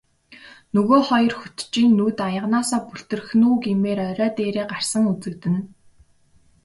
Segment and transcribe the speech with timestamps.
[0.75, 5.59] Нөгөө хоёр хөтчийн нүд аяганаасаа бүлтрэх нь үү гэмээр орой дээрээ гарсан үзэгдэнэ.